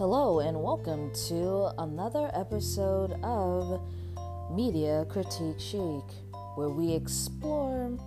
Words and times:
Hello, 0.00 0.38
and 0.40 0.62
welcome 0.62 1.12
to 1.28 1.72
another 1.76 2.30
episode 2.32 3.22
of 3.22 3.82
Media 4.50 5.04
Critique 5.10 5.60
Chic, 5.60 6.04
where 6.54 6.70
we 6.70 6.94
explore 6.94 7.98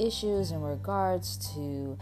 issues 0.00 0.50
in 0.50 0.60
regards 0.60 1.54
to 1.54 1.96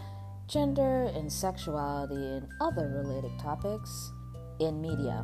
gender 0.47 1.11
and 1.13 1.31
sexuality 1.31 2.15
and 2.15 2.47
other 2.59 2.87
related 2.87 3.29
topics 3.39 4.11
in 4.59 4.81
media. 4.81 5.23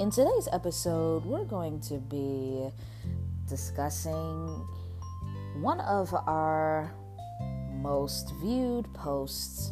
In 0.00 0.10
today's 0.10 0.48
episode, 0.52 1.24
we're 1.24 1.44
going 1.44 1.78
to 1.82 1.98
be 1.98 2.68
discussing 3.48 4.66
one 5.60 5.78
of 5.78 6.12
our 6.12 6.92
most 7.70 8.34
viewed 8.42 8.92
posts 8.94 9.70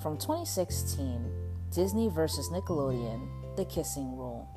from 0.00 0.16
2016 0.16 1.39
Disney 1.70 2.08
versus 2.08 2.48
Nickelodeon 2.48 3.28
The 3.56 3.64
Kissing 3.64 4.16
Rule. 4.16 4.48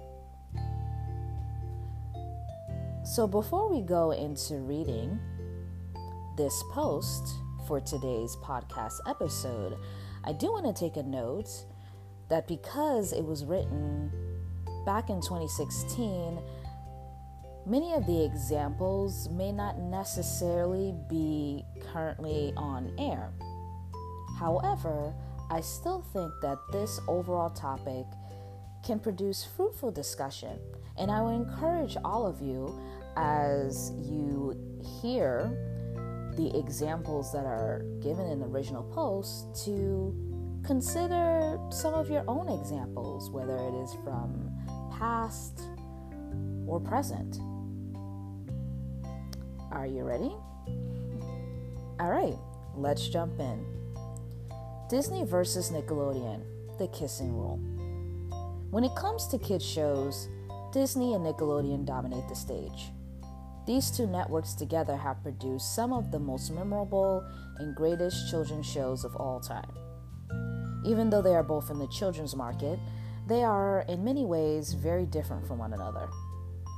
So, 3.06 3.28
before 3.28 3.72
we 3.72 3.82
go 3.82 4.12
into 4.12 4.56
reading 4.56 5.20
this 6.38 6.64
post 6.72 7.36
for 7.68 7.80
today's 7.80 8.36
podcast 8.38 8.96
episode, 9.08 9.78
I 10.24 10.34
do 10.34 10.52
want 10.52 10.66
to 10.66 10.74
take 10.74 10.98
a 10.98 11.04
note 11.04 11.50
that 12.30 12.48
because 12.48 13.14
it 13.14 13.24
was 13.24 13.46
written 13.46 14.12
back 14.84 15.10
in 15.10 15.22
2016, 15.22 16.42
many 17.68 17.94
of 17.94 18.08
the 18.08 18.24
examples 18.24 19.30
may 19.30 19.52
not 19.52 19.78
necessarily 19.78 20.96
be 21.10 21.64
currently 21.92 22.54
on 22.58 22.92
air. 22.98 23.32
However, 24.40 25.14
I 25.54 25.62
still 25.62 26.02
think 26.14 26.34
that 26.42 26.58
this 26.72 27.00
overall 27.08 27.52
topic 27.52 28.08
can 28.84 29.00
produce 29.00 29.48
fruitful 29.56 29.92
discussion, 29.92 30.58
and 30.98 31.12
I 31.12 31.22
would 31.22 31.36
encourage 31.36 31.96
all 32.04 32.26
of 32.26 32.42
you 32.42 32.76
as 33.16 33.92
you 33.92 34.58
hear 35.00 36.32
the 36.38 36.52
examples 36.58 37.32
that 37.34 37.46
are 37.46 37.86
given 38.02 38.26
in 38.32 38.40
the 38.40 38.48
original 38.48 38.82
post 38.82 39.64
to 39.66 40.16
consider 40.66 41.60
some 41.70 41.94
of 41.94 42.10
your 42.10 42.24
own 42.28 42.50
examples, 42.60 43.30
whether 43.30 43.56
it 43.56 43.76
is 43.76 43.96
from 44.04 44.52
past 44.98 45.62
or 46.66 46.80
present. 46.80 47.38
Are 49.72 49.86
you 49.86 50.02
ready? 50.02 50.36
All 52.00 52.10
right, 52.10 52.40
let's 52.76 53.08
jump 53.08 53.40
in. 53.40 53.73
Disney 54.94 55.26
versus 55.26 55.72
Nickelodeon 55.72 56.44
The 56.78 56.88
Kissing 56.90 57.34
Rule. 57.34 57.58
When 58.70 58.84
it 58.84 58.96
comes 58.96 59.26
to 59.26 59.40
kids' 59.40 59.66
shows, 59.66 60.30
Disney 60.72 61.16
and 61.16 61.26
Nickelodeon 61.26 61.84
dominate 61.84 62.30
the 62.30 62.36
stage. 62.36 62.92
These 63.66 63.90
two 63.90 64.06
networks 64.06 64.54
together 64.54 64.96
have 64.96 65.24
produced 65.24 65.74
some 65.74 65.94
of 65.94 66.12
the 66.12 66.20
most 66.20 66.52
memorable 66.52 67.28
and 67.58 67.76
greatest 67.76 68.30
children's 68.30 68.68
shows 68.68 69.04
of 69.04 69.16
all 69.16 69.40
time. 69.40 69.72
Even 70.86 71.10
though 71.10 71.24
they 71.24 71.34
are 71.34 71.42
both 71.42 71.72
in 71.72 71.80
the 71.80 71.88
children's 71.88 72.36
market, 72.36 72.78
they 73.26 73.44
are 73.44 73.86
in 73.90 74.06
many 74.06 74.26
ways 74.26 74.74
very 74.74 75.08
different 75.08 75.48
from 75.48 75.58
one 75.58 75.74
another. 75.74 76.08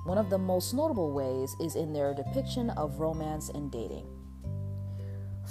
One 0.05 0.17
of 0.17 0.29
the 0.29 0.37
most 0.37 0.73
notable 0.73 1.11
ways 1.11 1.53
is 1.59 1.75
in 1.75 1.91
their 1.91 2.13
depiction 2.13 2.69
of 2.69 3.01
romance 3.01 3.49
and 3.49 3.69
dating. 3.69 4.07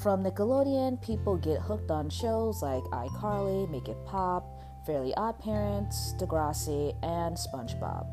From 0.05 0.23
Nickelodeon, 0.23 1.01
people 1.01 1.39
get 1.39 1.63
hooked 1.63 1.91
on 1.91 2.11
shows 2.11 2.61
like 2.61 2.83
iCarly, 2.93 3.71
Make 3.71 3.89
It 3.89 3.97
Pop, 4.05 4.45
Fairly 4.85 5.15
Odd 5.15 5.39
Parents, 5.39 6.13
Degrassi, 6.19 6.95
and 7.03 7.35
SpongeBob. 7.35 8.07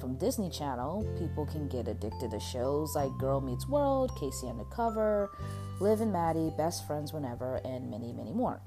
From 0.00 0.16
Disney 0.16 0.50
Channel, 0.50 1.06
people 1.16 1.46
can 1.46 1.68
get 1.68 1.86
addicted 1.86 2.32
to 2.32 2.40
shows 2.40 2.96
like 2.96 3.16
Girl 3.20 3.40
Meets 3.40 3.68
World, 3.68 4.10
K.C. 4.18 4.48
Undercover, 4.48 5.30
Liv 5.78 6.00
and 6.00 6.12
Maddie, 6.12 6.50
Best 6.58 6.88
Friends 6.88 7.12
Whenever, 7.12 7.60
and 7.64 7.88
many, 7.88 8.12
many 8.12 8.32
more. 8.32 8.60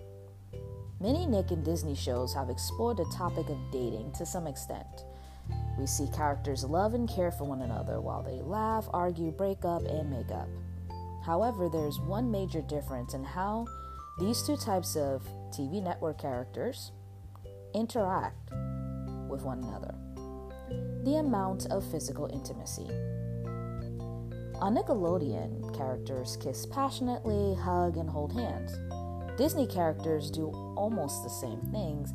Many 1.02 1.26
Nick 1.26 1.52
and 1.52 1.66
Disney 1.66 1.94
shows 1.94 2.34
have 2.34 2.50
explored 2.50 2.96
the 2.96 3.14
topic 3.14 3.50
of 3.50 3.58
dating 3.70 4.14
to 4.14 4.26
some 4.26 4.48
extent. 4.48 5.04
We 5.78 5.86
see 5.86 6.08
characters 6.16 6.64
love 6.64 6.94
and 6.94 7.10
care 7.10 7.34
for 7.34 7.44
one 7.44 7.64
another 7.64 8.00
while 8.00 8.24
they 8.24 8.40
laugh, 8.42 8.88
argue, 8.94 9.32
break 9.32 9.66
up, 9.66 9.82
and 9.88 10.10
make 10.10 10.32
up. 10.32 10.48
However, 11.26 11.70
there's 11.70 12.00
one 12.00 12.30
major 12.30 12.62
difference 12.62 13.16
in 13.16 13.24
how 13.24 13.66
these 14.20 14.44
two 14.44 14.58
types 14.58 14.96
of 14.96 15.24
TV 15.50 15.82
network 15.82 16.22
characters 16.22 16.92
interact 17.74 18.52
with 19.28 19.42
one 19.42 19.64
another 19.64 19.96
the 21.04 21.18
amount 21.18 21.68
of 21.68 21.90
physical 21.92 22.26
intimacy. 22.34 22.90
On 24.60 24.76
Nickelodeon, 24.76 25.76
characters 25.78 26.36
kiss 26.38 26.66
passionately, 26.66 27.54
hug, 27.54 27.98
and 27.98 28.10
hold 28.10 28.34
hands. 28.34 28.72
Disney 29.38 29.68
characters 29.68 30.32
do 30.32 30.50
almost 30.76 31.24
the 31.24 31.30
same 31.30 31.62
things, 31.72 32.12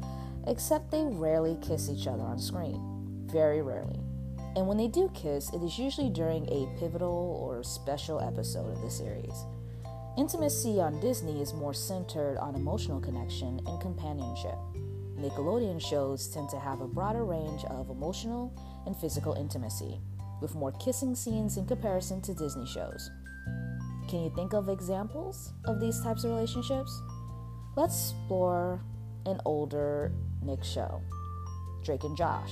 except 0.49 0.91
they 0.91 1.05
rarely 1.05 1.57
kiss 1.63 1.89
each 1.89 2.09
other 2.09 2.25
on 2.25 2.41
screen. 2.41 3.27
Very 3.27 3.63
rarely. 3.63 4.01
And 4.57 4.67
when 4.67 4.77
they 4.77 4.89
do 4.89 5.11
kiss, 5.15 5.53
it 5.53 5.63
is 5.63 5.79
usually 5.79 6.11
during 6.11 6.45
a 6.49 6.69
pivotal 6.79 7.41
or 7.41 7.63
special 7.63 8.21
episode 8.21 8.73
of 8.73 8.83
the 8.83 8.91
series. 8.91 9.45
Intimacy 10.19 10.81
on 10.81 11.01
Disney 11.01 11.41
is 11.41 11.55
more 11.55 11.73
centered 11.73 12.37
on 12.39 12.57
emotional 12.57 13.01
connection 13.01 13.61
and 13.67 13.81
companionship. 13.81 14.57
Nickelodeon 15.17 15.81
shows 15.81 16.29
tend 16.29 16.49
to 16.49 16.59
have 16.59 16.81
a 16.81 16.89
broader 16.89 17.25
range 17.25 17.65
of 17.67 17.91
emotional 17.91 18.53
and 18.87 18.97
physical 18.97 19.35
intimacy, 19.35 20.01
with 20.41 20.55
more 20.55 20.73
kissing 20.73 21.15
scenes 21.15 21.57
in 21.57 21.67
comparison 21.67 22.21
to 22.23 22.35
Disney 22.35 22.67
shows. 22.67 23.11
Can 24.09 24.25
you 24.25 24.33
think 24.35 24.53
of 24.53 24.69
examples 24.69 25.53
of 25.67 25.79
these 25.79 26.03
types 26.03 26.25
of 26.25 26.31
relationships? 26.31 27.01
Let's 27.77 28.11
explore 28.11 28.83
an 29.27 29.41
older 29.45 30.13
Nick 30.43 30.65
show 30.65 31.03
Drake 31.85 32.03
and 32.05 32.17
Josh. 32.17 32.51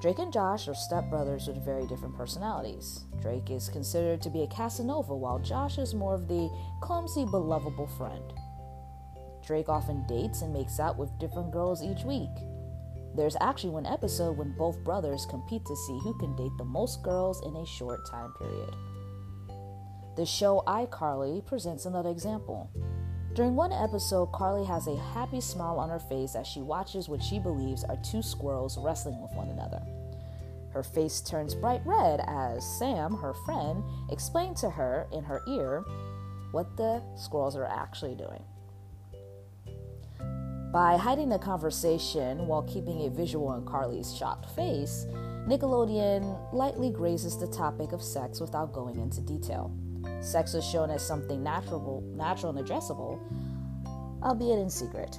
Drake 0.00 0.18
and 0.18 0.32
Josh 0.32 0.68
are 0.68 0.74
stepbrothers 0.74 1.48
with 1.48 1.64
very 1.64 1.86
different 1.86 2.14
personalities. 2.14 3.04
Drake 3.22 3.50
is 3.50 3.70
considered 3.70 4.20
to 4.22 4.30
be 4.30 4.42
a 4.42 4.46
Casanova, 4.46 5.16
while 5.16 5.38
Josh 5.38 5.78
is 5.78 5.94
more 5.94 6.14
of 6.14 6.28
the 6.28 6.50
clumsy 6.82 7.24
but 7.24 7.38
lovable 7.38 7.86
friend. 7.86 8.32
Drake 9.46 9.70
often 9.70 10.06
dates 10.06 10.42
and 10.42 10.52
makes 10.52 10.78
out 10.78 10.98
with 10.98 11.18
different 11.18 11.50
girls 11.50 11.82
each 11.82 12.04
week. 12.04 12.28
There's 13.14 13.36
actually 13.40 13.70
one 13.70 13.86
episode 13.86 14.36
when 14.36 14.54
both 14.58 14.84
brothers 14.84 15.26
compete 15.30 15.64
to 15.64 15.76
see 15.76 15.98
who 16.02 16.18
can 16.18 16.36
date 16.36 16.52
the 16.58 16.64
most 16.64 17.02
girls 17.02 17.42
in 17.46 17.56
a 17.56 17.64
short 17.64 18.00
time 18.10 18.34
period. 18.38 18.74
The 20.16 20.26
show 20.26 20.62
iCarly 20.66 21.44
presents 21.46 21.86
another 21.86 22.10
example. 22.10 22.70
During 23.36 23.54
one 23.54 23.70
episode, 23.70 24.32
Carly 24.32 24.64
has 24.64 24.86
a 24.86 24.96
happy 24.96 25.42
smile 25.42 25.78
on 25.78 25.90
her 25.90 25.98
face 25.98 26.34
as 26.34 26.46
she 26.46 26.62
watches 26.62 27.06
what 27.06 27.22
she 27.22 27.38
believes 27.38 27.84
are 27.84 27.98
two 27.98 28.22
squirrels 28.22 28.78
wrestling 28.78 29.20
with 29.20 29.30
one 29.32 29.50
another. 29.50 29.82
Her 30.72 30.82
face 30.82 31.20
turns 31.20 31.54
bright 31.54 31.82
red 31.84 32.22
as 32.26 32.64
Sam, 32.78 33.14
her 33.18 33.34
friend, 33.44 33.84
explains 34.10 34.62
to 34.62 34.70
her 34.70 35.06
in 35.12 35.22
her 35.22 35.42
ear 35.46 35.84
what 36.52 36.78
the 36.78 37.02
squirrels 37.14 37.56
are 37.56 37.66
actually 37.66 38.14
doing. 38.14 38.42
By 40.72 40.96
hiding 40.96 41.28
the 41.28 41.38
conversation 41.38 42.46
while 42.46 42.62
keeping 42.62 43.02
a 43.02 43.10
visual 43.10 43.48
on 43.48 43.66
Carly's 43.66 44.16
shocked 44.16 44.48
face, 44.56 45.04
Nickelodeon 45.46 46.54
lightly 46.54 46.88
grazes 46.88 47.36
the 47.36 47.48
topic 47.48 47.92
of 47.92 48.02
sex 48.02 48.40
without 48.40 48.72
going 48.72 48.98
into 48.98 49.20
detail. 49.20 49.76
Sex 50.20 50.54
was 50.54 50.64
shown 50.64 50.90
as 50.90 51.06
something 51.06 51.42
natural, 51.42 52.02
natural 52.14 52.56
and 52.56 52.66
addressable, 52.66 53.20
albeit 54.22 54.58
in 54.58 54.70
secret. 54.70 55.18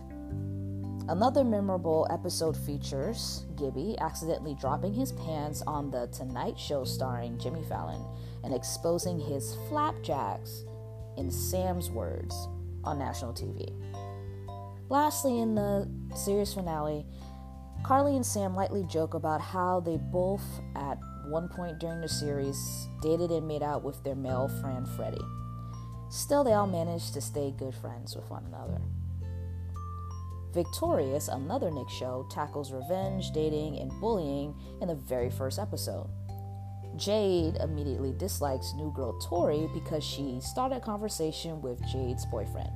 Another 1.10 1.46
memorable 1.46 2.06
episode 2.12 2.58
features 2.58 3.46
Gibby 3.56 3.98
accidentally 4.00 4.56
dropping 4.60 4.94
his 4.94 5.14
pants 5.14 5.62
on 5.66 5.90
The 5.90 6.08
Tonight 6.08 6.60
Show 6.60 6.84
starring 6.84 7.38
Jimmy 7.40 7.64
Fallon 7.64 8.04
and 8.44 8.54
exposing 8.54 9.18
his 9.18 9.56
flapjacks, 9.70 10.66
in 11.16 11.32
Sam's 11.32 11.90
words, 11.90 12.36
on 12.84 13.00
national 13.00 13.34
TV. 13.34 13.74
Lastly, 14.90 15.40
in 15.40 15.56
the 15.56 15.90
series 16.16 16.54
finale, 16.54 17.06
Carly 17.84 18.16
and 18.16 18.26
Sam 18.26 18.56
lightly 18.56 18.84
joke 18.84 19.14
about 19.14 19.42
how 19.42 19.80
they 19.80 19.98
both, 19.98 20.44
at 20.76 20.98
one 21.30 21.50
point 21.50 21.80
during 21.80 22.02
the 22.02 22.10
series, 22.10 22.88
dated 23.02 23.32
and 23.32 23.48
made 23.48 23.64
out 23.64 23.84
with 23.84 24.04
their 24.04 24.16
male 24.16 24.48
friend 24.62 24.88
Freddie. 24.96 25.26
Still, 26.10 26.44
they 26.44 26.54
all 26.54 26.68
managed 26.68 27.14
to 27.14 27.22
stay 27.22 27.54
good 27.58 27.76
friends 27.76 28.16
with 28.16 28.30
one 28.30 28.46
another. 28.46 28.82
Victorious, 30.54 31.28
another 31.28 31.70
Nick 31.70 31.90
show, 31.90 32.26
tackles 32.32 32.72
revenge, 32.72 33.32
dating, 33.32 33.78
and 33.80 33.92
bullying 34.00 34.56
in 34.82 34.88
the 34.88 34.96
very 34.96 35.30
first 35.30 35.60
episode. 35.60 36.10
Jade 36.96 37.58
immediately 37.58 38.14
dislikes 38.18 38.74
new 38.74 38.92
girl 38.96 39.20
Tori 39.20 39.70
because 39.74 40.04
she 40.04 40.40
started 40.42 40.78
a 40.78 40.80
conversation 40.80 41.62
with 41.62 41.86
Jade's 41.86 42.26
boyfriend. 42.26 42.72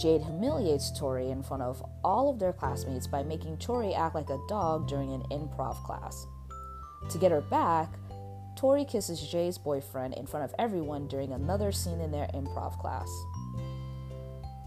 Jade 0.00 0.22
humiliates 0.22 0.96
Tori 0.96 1.30
in 1.30 1.42
front 1.42 1.62
of 1.62 1.84
all 2.04 2.30
of 2.30 2.38
their 2.38 2.52
classmates 2.52 3.08
by 3.08 3.24
making 3.24 3.56
Tori 3.56 3.92
act 3.92 4.14
like 4.14 4.30
a 4.30 4.38
dog 4.48 4.86
during 4.86 5.12
an 5.12 5.22
improv 5.32 5.82
class. 5.82 6.26
To 7.08 7.18
get 7.18 7.32
her 7.32 7.40
back, 7.40 7.88
Tori 8.56 8.84
kisses 8.84 9.20
Jade's 9.20 9.56
boyfriend 9.56 10.14
in 10.14 10.26
front 10.26 10.44
of 10.44 10.54
everyone 10.58 11.08
during 11.08 11.32
another 11.32 11.72
scene 11.72 12.00
in 12.00 12.10
their 12.10 12.28
improv 12.34 12.78
class. 12.78 13.08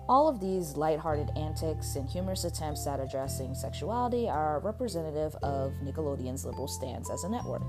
All 0.10 0.28
of 0.28 0.40
these 0.42 0.76
lighthearted 0.76 1.30
antics 1.38 1.96
and 1.96 2.10
humorous 2.10 2.44
attempts 2.44 2.86
at 2.88 3.00
addressing 3.00 3.56
sexuality 3.56 4.28
are 4.28 4.60
representative 4.60 5.36
of 5.44 5.72
Nickelodeon's 5.84 6.44
liberal 6.44 6.68
stance 6.68 7.10
as 7.10 7.24
a 7.24 7.30
network. 7.30 7.64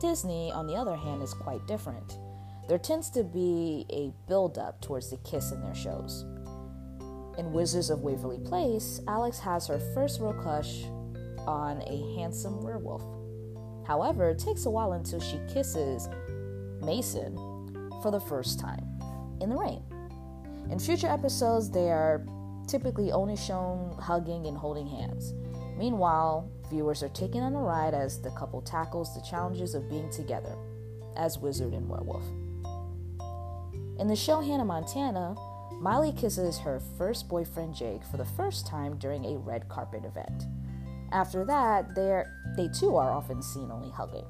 Disney, 0.00 0.52
on 0.52 0.66
the 0.66 0.74
other 0.74 0.96
hand, 0.96 1.22
is 1.22 1.32
quite 1.32 1.66
different. 1.66 2.18
There 2.68 2.78
tends 2.78 3.08
to 3.10 3.24
be 3.24 3.86
a 3.90 4.12
build 4.28 4.58
up 4.58 4.82
towards 4.82 5.10
the 5.10 5.16
kiss 5.18 5.52
in 5.52 5.62
their 5.62 5.74
shows. 5.74 6.24
In 7.38 7.52
Wizards 7.52 7.90
of 7.90 8.00
Waverly 8.00 8.38
Place, 8.38 9.00
Alex 9.08 9.38
has 9.38 9.66
her 9.66 9.78
first 9.94 10.20
real 10.20 10.34
crush 10.34 10.84
on 11.46 11.82
a 11.86 12.16
handsome 12.18 12.62
werewolf. 12.62 13.02
However, 13.86 14.30
it 14.30 14.38
takes 14.38 14.66
a 14.66 14.70
while 14.70 14.92
until 14.92 15.20
she 15.20 15.38
kisses 15.52 16.08
Mason 16.82 17.36
for 18.02 18.10
the 18.10 18.20
first 18.20 18.58
time 18.60 18.84
in 19.40 19.50
the 19.50 19.56
rain. 19.56 19.82
In 20.70 20.78
future 20.78 21.08
episodes, 21.08 21.70
they 21.70 21.90
are 21.90 22.24
typically 22.66 23.12
only 23.12 23.36
shown 23.36 23.96
hugging 24.00 24.46
and 24.46 24.56
holding 24.56 24.86
hands. 24.86 25.34
Meanwhile, 25.76 26.50
viewers 26.70 27.02
are 27.02 27.08
taken 27.10 27.42
on 27.42 27.54
a 27.54 27.60
ride 27.60 27.94
as 27.94 28.20
the 28.20 28.30
couple 28.30 28.62
tackles 28.62 29.14
the 29.14 29.20
challenges 29.20 29.74
of 29.74 29.88
being 29.90 30.10
together 30.10 30.56
as 31.16 31.38
wizard 31.38 31.72
and 31.74 31.88
werewolf. 31.88 32.24
In 33.98 34.08
the 34.08 34.16
show 34.16 34.40
Hannah 34.40 34.64
Montana, 34.64 35.36
Miley 35.80 36.12
kisses 36.12 36.58
her 36.58 36.80
first 36.96 37.28
boyfriend 37.28 37.74
Jake 37.74 38.04
for 38.04 38.16
the 38.16 38.24
first 38.24 38.66
time 38.66 38.96
during 38.96 39.24
a 39.24 39.38
red 39.38 39.68
carpet 39.68 40.04
event. 40.04 40.44
After 41.14 41.44
that, 41.44 41.94
they 41.94 42.68
too 42.68 42.96
are 42.96 43.12
often 43.12 43.40
seen 43.40 43.70
only 43.70 43.90
hugging. 43.90 44.26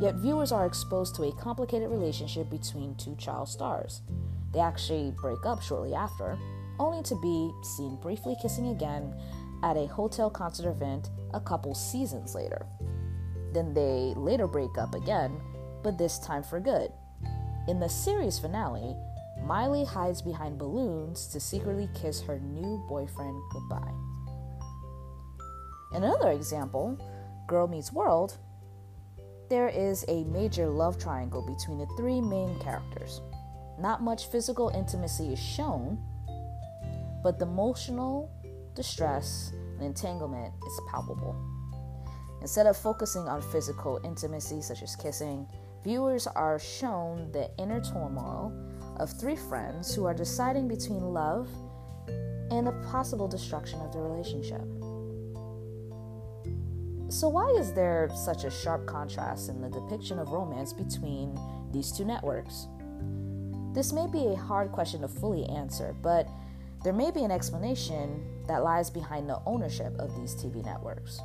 Yet 0.00 0.14
viewers 0.14 0.52
are 0.52 0.66
exposed 0.66 1.16
to 1.16 1.24
a 1.24 1.32
complicated 1.32 1.90
relationship 1.90 2.48
between 2.48 2.94
two 2.94 3.16
child 3.16 3.48
stars. 3.48 4.02
They 4.52 4.60
actually 4.60 5.12
break 5.20 5.44
up 5.44 5.60
shortly 5.60 5.94
after, 5.94 6.38
only 6.78 7.02
to 7.04 7.16
be 7.16 7.52
seen 7.76 7.96
briefly 7.96 8.36
kissing 8.40 8.68
again 8.68 9.14
at 9.64 9.76
a 9.76 9.86
hotel 9.86 10.30
concert 10.30 10.70
event 10.70 11.10
a 11.34 11.40
couple 11.40 11.74
seasons 11.74 12.34
later. 12.36 12.66
Then 13.52 13.74
they 13.74 14.14
later 14.16 14.46
break 14.46 14.78
up 14.78 14.94
again, 14.94 15.40
but 15.82 15.98
this 15.98 16.18
time 16.20 16.44
for 16.44 16.60
good. 16.60 16.92
In 17.66 17.80
the 17.80 17.88
series 17.88 18.38
finale, 18.38 18.96
Miley 19.44 19.84
hides 19.84 20.22
behind 20.22 20.58
balloons 20.58 21.26
to 21.28 21.40
secretly 21.40 21.88
kiss 21.94 22.20
her 22.22 22.38
new 22.38 22.84
boyfriend 22.88 23.40
goodbye. 23.52 23.92
In 25.94 26.04
another 26.04 26.30
example, 26.30 26.98
Girl 27.46 27.68
Meets 27.68 27.92
World, 27.92 28.38
there 29.50 29.68
is 29.68 30.04
a 30.08 30.24
major 30.24 30.66
love 30.66 30.98
triangle 30.98 31.42
between 31.42 31.78
the 31.78 31.86
three 31.98 32.20
main 32.20 32.58
characters. 32.60 33.20
Not 33.78 34.02
much 34.02 34.30
physical 34.30 34.70
intimacy 34.70 35.32
is 35.32 35.38
shown, 35.38 35.98
but 37.22 37.38
the 37.38 37.44
emotional 37.44 38.30
distress 38.74 39.52
and 39.76 39.82
entanglement 39.82 40.54
is 40.66 40.80
palpable. 40.90 41.36
Instead 42.40 42.66
of 42.66 42.76
focusing 42.76 43.28
on 43.28 43.42
physical 43.42 44.00
intimacy, 44.04 44.62
such 44.62 44.82
as 44.82 44.96
kissing, 44.96 45.46
viewers 45.84 46.26
are 46.26 46.58
shown 46.58 47.30
the 47.32 47.50
inner 47.58 47.80
turmoil 47.80 48.52
of 48.96 49.12
three 49.20 49.36
friends 49.36 49.94
who 49.94 50.06
are 50.06 50.14
deciding 50.14 50.68
between 50.68 51.12
love 51.12 51.48
and 52.50 52.66
the 52.66 52.72
possible 52.90 53.28
destruction 53.28 53.80
of 53.80 53.92
the 53.92 54.00
relationship. 54.00 54.62
So, 57.12 57.28
why 57.28 57.50
is 57.58 57.74
there 57.74 58.08
such 58.14 58.44
a 58.44 58.50
sharp 58.50 58.86
contrast 58.86 59.50
in 59.50 59.60
the 59.60 59.68
depiction 59.68 60.18
of 60.18 60.30
romance 60.30 60.72
between 60.72 61.38
these 61.70 61.92
two 61.92 62.06
networks? 62.06 62.68
This 63.74 63.92
may 63.92 64.06
be 64.06 64.28
a 64.28 64.34
hard 64.34 64.72
question 64.72 65.02
to 65.02 65.08
fully 65.08 65.44
answer, 65.44 65.94
but 66.00 66.26
there 66.82 66.94
may 66.94 67.10
be 67.10 67.22
an 67.22 67.30
explanation 67.30 68.24
that 68.48 68.64
lies 68.64 68.88
behind 68.88 69.28
the 69.28 69.42
ownership 69.44 69.94
of 69.98 70.16
these 70.16 70.34
TV 70.34 70.64
networks. 70.64 71.20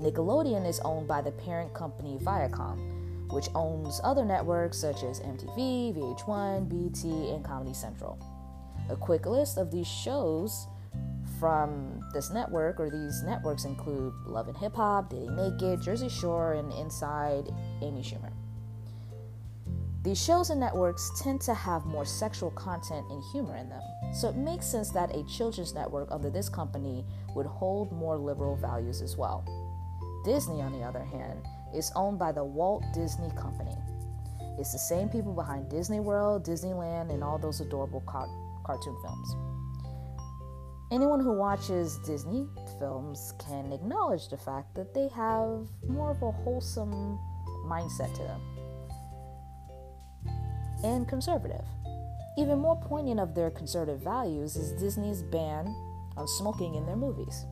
Nickelodeon 0.00 0.64
is 0.64 0.78
owned 0.84 1.08
by 1.08 1.20
the 1.20 1.32
parent 1.32 1.74
company 1.74 2.18
Viacom, 2.22 3.32
which 3.32 3.48
owns 3.56 4.00
other 4.04 4.24
networks 4.24 4.78
such 4.78 5.02
as 5.02 5.18
MTV, 5.18 5.96
VH1, 5.96 6.68
BET, 6.68 7.34
and 7.34 7.44
Comedy 7.44 7.74
Central. 7.74 8.16
A 8.88 8.94
quick 8.94 9.26
list 9.26 9.58
of 9.58 9.72
these 9.72 9.88
shows 9.88 10.68
from 11.42 12.00
this 12.14 12.30
network 12.30 12.78
or 12.78 12.88
these 12.88 13.24
networks 13.24 13.64
include 13.64 14.14
Love 14.26 14.46
and 14.46 14.56
Hip 14.58 14.76
Hop, 14.76 15.10
Dating 15.10 15.34
Naked, 15.34 15.82
Jersey 15.82 16.08
Shore, 16.08 16.52
and 16.52 16.72
Inside 16.74 17.50
Amy 17.82 18.00
Schumer. 18.00 18.30
These 20.04 20.22
shows 20.22 20.50
and 20.50 20.60
networks 20.60 21.10
tend 21.20 21.40
to 21.40 21.52
have 21.52 21.84
more 21.84 22.04
sexual 22.04 22.52
content 22.52 23.04
and 23.10 23.20
humor 23.32 23.56
in 23.56 23.68
them, 23.68 23.82
so 24.14 24.28
it 24.28 24.36
makes 24.36 24.66
sense 24.66 24.90
that 24.90 25.16
a 25.16 25.24
children's 25.24 25.74
network 25.74 26.12
under 26.12 26.30
this 26.30 26.48
company 26.48 27.04
would 27.34 27.46
hold 27.46 27.90
more 27.90 28.16
liberal 28.16 28.54
values 28.54 29.02
as 29.02 29.16
well. 29.16 29.44
Disney, 30.24 30.62
on 30.62 30.70
the 30.70 30.84
other 30.84 31.02
hand, 31.02 31.40
is 31.74 31.90
owned 31.96 32.20
by 32.20 32.30
the 32.30 32.44
Walt 32.44 32.84
Disney 32.94 33.30
Company. 33.30 33.76
It's 34.60 34.70
the 34.70 34.78
same 34.78 35.08
people 35.08 35.32
behind 35.32 35.68
Disney 35.68 35.98
World, 35.98 36.46
Disneyland, 36.46 37.12
and 37.12 37.24
all 37.24 37.36
those 37.36 37.60
adorable 37.60 38.02
car- 38.02 38.30
cartoon 38.64 38.96
films. 39.02 39.51
Anyone 40.92 41.20
who 41.20 41.32
watches 41.32 41.96
Disney 42.04 42.46
films 42.78 43.32
can 43.38 43.72
acknowledge 43.72 44.28
the 44.28 44.36
fact 44.36 44.74
that 44.74 44.92
they 44.92 45.08
have 45.08 45.66
more 45.88 46.10
of 46.10 46.22
a 46.22 46.30
wholesome 46.30 47.18
mindset 47.64 48.12
to 48.12 48.22
them 48.22 48.40
and 50.84 51.08
conservative. 51.08 51.64
Even 52.36 52.58
more 52.58 52.76
poignant 52.76 53.20
of 53.20 53.34
their 53.34 53.50
conservative 53.50 54.00
values 54.00 54.54
is 54.54 54.78
Disney's 54.78 55.22
ban 55.22 55.64
on 56.18 56.28
smoking 56.28 56.74
in 56.74 56.84
their 56.84 56.96
movies. 56.96 57.46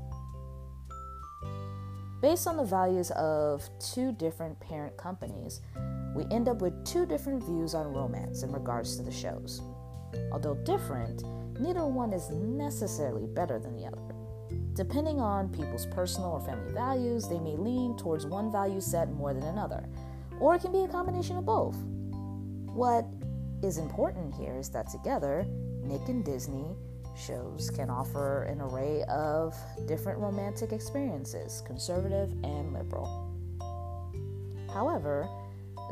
Based 2.21 2.47
on 2.47 2.59
the 2.59 2.65
values 2.65 3.11
of 3.13 3.67
two 3.79 4.13
different 4.13 4.61
parent 4.61 4.99
companies, 4.99 5.63
we 6.15 6.27
end 6.31 6.47
up 6.47 6.61
with 6.61 6.85
two 6.85 7.07
different 7.07 7.43
views 7.43 7.75
on 7.75 7.95
romance 7.95 8.43
in 8.43 8.53
regards 8.53 8.99
to 8.99 9.03
the 9.03 9.11
shows. 9.11 9.63
Although 10.31 10.57
different, 10.57 11.23
neither 11.61 11.87
one 11.87 12.13
is 12.13 12.31
necessarily 12.31 13.27
better 13.27 13.59
than 13.59 13.77
the 13.77 13.87
other. 13.87 14.01
Depending 14.75 15.21
on 15.21 15.49
people's 15.51 15.87
personal 15.87 16.31
or 16.31 16.41
family 16.41 16.73
values, 16.73 17.29
they 17.29 17.39
may 17.39 17.57
lean 17.57 17.97
towards 17.97 18.27
one 18.27 18.51
value 18.51 18.81
set 18.81 19.11
more 19.11 19.35
than 19.35 19.45
another, 19.45 19.85
or 20.41 20.55
it 20.55 20.63
can 20.63 20.73
be 20.73 20.83
a 20.83 20.89
combination 20.89 21.37
of 21.37 21.45
both. 21.45 21.77
What 22.73 23.05
is 23.63 23.79
important 23.79 24.35
here 24.35 24.57
is 24.57 24.71
that 24.71 24.89
together, 24.89 25.45
Nick 25.83 26.09
and 26.09 26.25
Disney 26.25 26.77
shows 27.17 27.71
can 27.71 27.91
offer 27.91 28.45
an 28.45 28.61
array 28.61 29.03
of 29.05 29.55
different 29.87 30.19
romantic 30.19 30.73
experiences, 30.73 31.63
conservative 31.67 32.33
and 32.45 32.73
liberal. 32.73 33.27
However, 34.73 35.29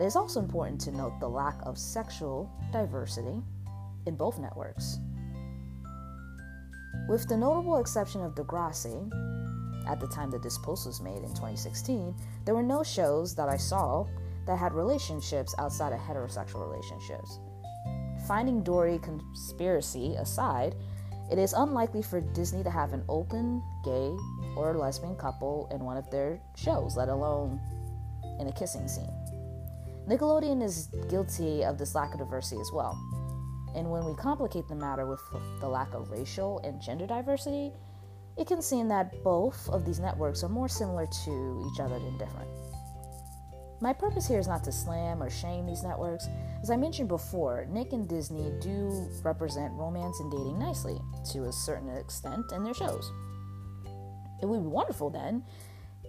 it 0.01 0.05
is 0.05 0.17
also 0.17 0.41
important 0.41 0.81
to 0.83 0.93
note 0.93 1.19
the 1.21 1.29
lack 1.29 1.59
of 1.65 1.77
sexual 1.77 2.51
diversity 2.73 3.43
in 4.07 4.15
both 4.15 4.39
networks. 4.39 4.99
With 7.09 7.27
the 7.27 7.39
notable 7.39 7.79
exception 7.79 8.23
of 8.23 8.35
Degrassi, 8.35 9.11
at 9.89 9.99
the 9.99 10.07
time 10.07 10.31
that 10.31 10.43
this 10.43 10.59
post 10.59 10.87
was 10.87 11.01
made 11.01 11.23
in 11.23 11.31
2016, 11.31 12.15
there 12.45 12.55
were 12.55 12.63
no 12.63 12.83
shows 12.83 13.35
that 13.35 13.49
I 13.49 13.57
saw 13.57 14.07
that 14.47 14.59
had 14.59 14.75
relationships 14.75 15.55
outside 15.59 15.95
of 15.95 16.01
heterosexual 16.01 16.71
relationships. 16.71 17.39
Finding 18.27 18.63
Dory 18.63 18.99
conspiracy 18.99 20.17
aside, 20.17 20.75
it 21.33 21.39
is 21.39 21.55
unlikely 21.55 22.03
for 22.03 22.21
Disney 22.21 22.63
to 22.63 22.71
have 22.71 22.93
an 22.93 23.05
open, 23.09 23.63
gay, 23.87 24.15
or 24.55 24.77
lesbian 24.77 25.17
couple 25.17 25.67
in 25.73 25.81
one 25.81 25.97
of 25.97 26.11
their 26.11 26.39
shows, 26.57 26.95
let 26.95 27.09
alone 27.09 27.59
in 28.39 28.49
a 28.49 28.53
kissing 28.53 28.87
scene. 28.87 29.13
Nickelodeon 30.07 30.63
is 30.63 30.89
guilty 31.09 31.65
of 31.65 31.79
this 31.79 31.95
lack 31.95 32.13
of 32.13 32.19
diversity 32.19 32.61
as 32.61 32.71
well. 32.71 32.99
And 33.75 33.91
when 33.91 34.05
we 34.05 34.15
complicate 34.15 34.69
the 34.69 34.75
matter 34.75 35.07
with 35.07 35.21
the 35.61 35.69
lack 35.69 35.95
of 35.95 36.11
racial 36.11 36.61
and 36.65 36.81
gender 36.81 37.07
diversity, 37.07 37.73
it 38.37 38.47
can 38.47 38.63
seem 38.63 38.89
that 38.89 39.23
both 39.25 39.69
of 39.69 39.85
these 39.85 39.99
networks 39.99 40.43
are 40.45 40.49
more 40.49 40.69
similar 40.69 41.07
to 41.25 41.71
each 41.73 41.81
other 41.81 41.99
than 41.99 42.17
different. 42.19 42.49
My 43.81 43.93
purpose 43.93 44.27
here 44.27 44.41
is 44.41 44.49
not 44.49 44.65
to 44.65 44.73
slam 44.73 45.23
or 45.23 45.31
shame 45.31 45.67
these 45.67 45.85
networks. 45.85 46.27
As 46.63 46.71
I 46.71 46.77
mentioned 46.77 47.09
before, 47.09 47.67
Nick 47.71 47.93
and 47.93 48.09
Disney 48.09 48.53
do 48.61 49.09
represent 49.23 49.73
romance 49.75 50.19
and 50.19 50.31
dating 50.33 50.59
nicely, 50.59 50.99
to 51.33 51.45
a 51.45 51.53
certain 51.53 51.89
extent, 51.97 52.51
in 52.53 52.65
their 52.65 52.75
shows. 52.75 53.13
It 54.43 54.47
would 54.47 54.63
be 54.63 54.69
wonderful 54.69 55.11
then 55.11 55.45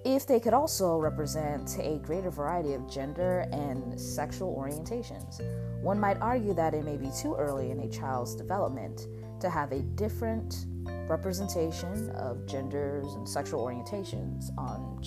if 0.05 0.25
they 0.25 0.39
could 0.39 0.53
also 0.53 0.97
represent 0.97 1.77
a 1.79 1.97
greater 1.99 2.29
variety 2.29 2.73
of 2.73 2.89
gender 2.89 3.45
and 3.51 3.99
sexual 3.99 4.55
orientations. 4.55 5.41
One 5.81 5.99
might 5.99 6.17
argue 6.21 6.53
that 6.53 6.73
it 6.73 6.85
may 6.85 6.97
be 6.97 7.09
too 7.21 7.35
early 7.35 7.71
in 7.71 7.79
a 7.81 7.89
child's 7.89 8.35
development 8.35 9.07
to 9.41 9.49
have 9.49 9.71
a 9.71 9.79
different 9.79 10.65
representation 11.07 12.11
of 12.11 12.45
genders 12.45 13.05
and 13.15 13.27
sexual 13.27 13.65
orientations 13.65 14.49
on 14.57 15.01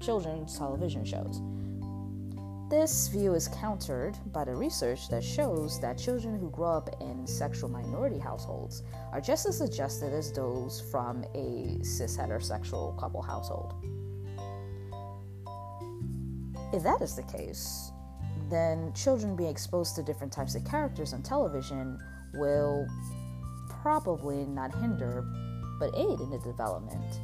children's 0.00 0.58
television 0.58 1.04
shows. 1.04 1.40
This 2.68 3.08
view 3.08 3.34
is 3.34 3.48
countered 3.48 4.16
by 4.32 4.44
the 4.44 4.54
research 4.54 5.10
that 5.10 5.22
shows 5.22 5.78
that 5.80 5.98
children 5.98 6.38
who 6.38 6.50
grow 6.50 6.72
up 6.72 6.88
in 7.02 7.26
sexual 7.26 7.68
minority 7.68 8.18
households 8.18 8.82
are 9.12 9.20
just 9.20 9.44
as 9.44 9.60
adjusted 9.60 10.14
as 10.14 10.32
those 10.32 10.80
from 10.90 11.22
a 11.34 11.84
cis 11.84 12.16
heterosexual 12.16 12.98
couple 12.98 13.20
household. 13.20 13.74
If 16.72 16.82
that 16.84 17.02
is 17.02 17.14
the 17.14 17.22
case, 17.24 17.92
then 18.48 18.92
children 18.94 19.36
being 19.36 19.50
exposed 19.50 19.94
to 19.96 20.02
different 20.02 20.32
types 20.32 20.54
of 20.54 20.64
characters 20.64 21.12
on 21.12 21.22
television 21.22 21.98
will 22.34 22.86
probably 23.68 24.46
not 24.46 24.74
hinder 24.74 25.24
but 25.78 25.90
aid 25.96 26.20
in 26.20 26.30
the 26.30 26.38
development 26.38 27.20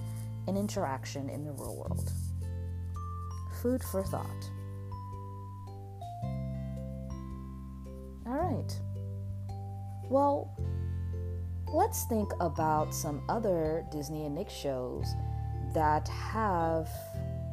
and 0.47 0.59
interaction 0.59 1.28
in 1.28 1.45
the 1.45 1.52
real 1.52 1.76
world. 1.76 2.12
Food 3.62 3.83
for 3.85 4.02
thought. 4.02 4.50
All 8.26 8.35
right. 8.35 8.81
Well, 10.11 10.50
let's 11.73 12.05
think 12.05 12.31
about 12.40 12.95
some 12.95 13.23
other 13.28 13.87
Disney 13.90 14.26
and 14.26 14.35
Nick 14.35 14.50
shows 14.50 15.07
that 15.75 16.09
have 16.09 16.88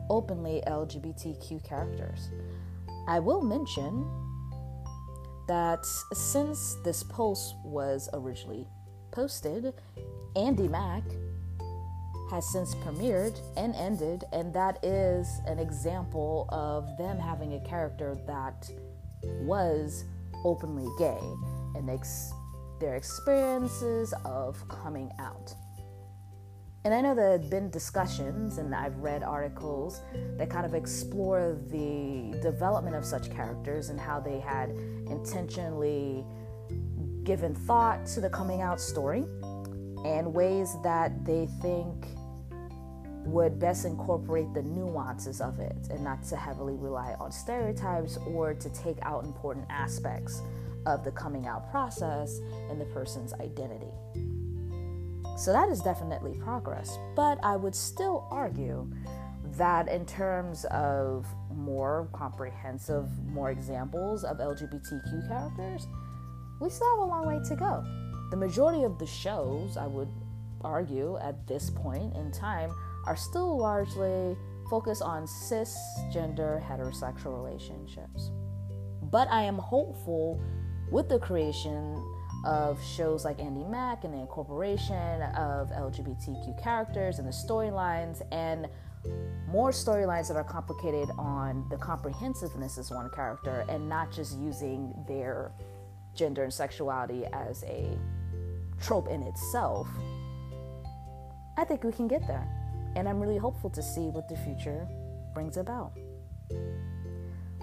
openly 0.09 0.61
LGBTQ 0.67 1.63
characters. 1.63 2.29
I 3.07 3.19
will 3.19 3.41
mention 3.41 4.05
that 5.47 5.85
since 6.13 6.77
this 6.83 7.03
post 7.03 7.55
was 7.63 8.09
originally 8.13 8.67
posted, 9.11 9.73
Andi 10.35 10.69
Mack 10.69 11.03
has 12.29 12.47
since 12.51 12.73
premiered 12.75 13.39
and 13.55 13.75
ended, 13.75 14.23
and 14.33 14.53
that 14.53 14.83
is 14.83 15.39
an 15.45 15.59
example 15.59 16.47
of 16.49 16.97
them 16.97 17.19
having 17.19 17.53
a 17.53 17.59
character 17.59 18.17
that 18.25 18.69
was 19.41 20.05
openly 20.43 20.87
gay 20.97 21.19
and 21.75 21.89
ex- 21.89 22.33
their 22.79 22.95
experiences 22.95 24.13
of 24.25 24.67
coming 24.67 25.11
out. 25.19 25.53
And 26.85 26.93
I 26.93 27.01
know 27.01 27.15
there 27.15 27.31
have 27.31 27.49
been 27.49 27.71
discussions, 27.71 28.59
and 28.59 28.75
I've 28.75 28.95
read 28.97 29.23
articles 29.23 30.01
that 30.37 30.51
kind 30.51 30.67
of 30.67 30.75
explore 30.75 31.57
the 31.71 32.37
development 32.43 32.95
of 32.95 33.03
such 33.03 33.31
characters 33.31 33.89
and 33.89 33.99
how 33.99 34.19
they 34.19 34.39
had 34.39 34.69
intentionally 35.09 36.23
given 37.23 37.55
thought 37.55 38.05
to 38.05 38.21
the 38.21 38.29
coming 38.29 38.61
out 38.61 38.79
story 38.79 39.25
and 40.05 40.31
ways 40.31 40.75
that 40.83 41.25
they 41.25 41.47
think 41.59 42.05
would 43.25 43.57
best 43.57 43.85
incorporate 43.85 44.53
the 44.53 44.61
nuances 44.61 45.41
of 45.41 45.59
it 45.59 45.87
and 45.89 46.03
not 46.03 46.21
to 46.25 46.35
heavily 46.35 46.75
rely 46.75 47.15
on 47.19 47.31
stereotypes 47.31 48.17
or 48.27 48.53
to 48.53 48.69
take 48.69 48.97
out 49.01 49.23
important 49.23 49.65
aspects 49.71 50.43
of 50.85 51.03
the 51.03 51.11
coming 51.11 51.47
out 51.47 51.71
process 51.71 52.41
and 52.69 52.79
the 52.79 52.85
person's 52.85 53.33
identity. 53.33 53.89
So 55.35 55.51
that 55.51 55.69
is 55.69 55.81
definitely 55.81 56.33
progress. 56.39 56.97
But 57.15 57.37
I 57.43 57.55
would 57.55 57.75
still 57.75 58.27
argue 58.31 58.89
that 59.57 59.87
in 59.89 60.05
terms 60.05 60.65
of 60.65 61.25
more 61.53 62.09
comprehensive, 62.13 63.07
more 63.27 63.51
examples 63.51 64.23
of 64.23 64.37
LGBTQ 64.37 65.27
characters, 65.27 65.87
we 66.59 66.69
still 66.69 66.89
have 66.91 66.99
a 66.99 67.05
long 67.05 67.27
way 67.27 67.39
to 67.47 67.55
go. 67.55 67.83
The 68.31 68.37
majority 68.37 68.83
of 68.83 68.97
the 68.97 69.05
shows, 69.05 69.77
I 69.77 69.87
would 69.87 70.09
argue, 70.61 71.17
at 71.21 71.45
this 71.47 71.69
point 71.69 72.15
in 72.15 72.31
time, 72.31 72.73
are 73.05 73.15
still 73.15 73.57
largely 73.57 74.35
focused 74.69 75.01
on 75.01 75.25
cisgender 75.25 76.63
heterosexual 76.65 77.35
relationships. 77.43 78.31
But 79.03 79.27
I 79.29 79.43
am 79.43 79.57
hopeful 79.57 80.41
with 80.91 81.07
the 81.07 81.19
creation 81.19 82.03
of 82.45 82.81
shows 82.83 83.25
like 83.25 83.37
Andi 83.37 83.69
Mack 83.69 84.03
and 84.03 84.13
the 84.13 84.19
incorporation 84.19 85.21
of 85.35 85.69
LGBTQ 85.71 86.61
characters 86.61 87.19
and 87.19 87.27
the 87.27 87.31
storylines 87.31 88.21
and 88.31 88.67
more 89.47 89.71
storylines 89.71 90.27
that 90.27 90.37
are 90.37 90.43
complicated 90.43 91.09
on 91.17 91.65
the 91.69 91.77
comprehensiveness 91.77 92.77
as 92.77 92.91
one 92.91 93.09
character 93.09 93.65
and 93.69 93.87
not 93.87 94.11
just 94.11 94.37
using 94.39 94.93
their 95.07 95.51
gender 96.15 96.43
and 96.43 96.53
sexuality 96.53 97.25
as 97.33 97.63
a 97.63 97.97
trope 98.81 99.07
in 99.07 99.23
itself, 99.23 99.87
I 101.57 101.63
think 101.63 101.83
we 101.83 101.91
can 101.91 102.07
get 102.07 102.25
there. 102.27 102.47
And 102.95 103.07
I'm 103.09 103.19
really 103.19 103.37
hopeful 103.37 103.69
to 103.71 103.83
see 103.83 104.07
what 104.09 104.27
the 104.29 104.37
future 104.37 104.87
brings 105.33 105.57
about. 105.57 105.93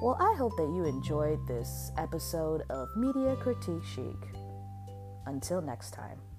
Well, 0.00 0.16
I 0.20 0.34
hope 0.36 0.56
that 0.56 0.64
you 0.64 0.84
enjoyed 0.84 1.38
this 1.46 1.92
episode 1.96 2.62
of 2.70 2.88
Media 2.96 3.36
Critique 3.36 3.84
Chic. 3.84 4.41
Until 5.26 5.60
next 5.60 5.92
time. 5.92 6.31